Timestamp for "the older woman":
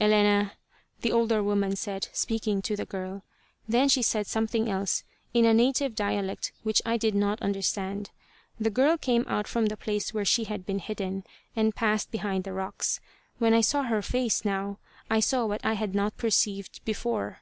1.02-1.76